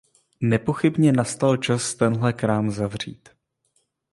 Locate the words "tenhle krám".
1.95-2.71